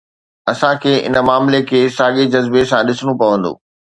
[0.51, 3.53] اسان کي ان معاملي کي ساڳي جذبي سان ڏسڻو پوندو.